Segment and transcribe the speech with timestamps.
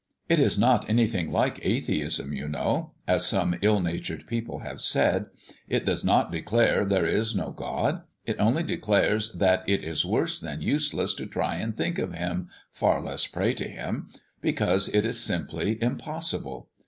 [0.27, 5.27] It is not anything like atheism, you know, as some ill natured people have said;
[5.67, 10.39] it does not declare there is no God; it only declares that it is worse
[10.39, 14.07] than useless to try and think of Him, far less pray to Him
[14.41, 16.67] because it is simply impossible.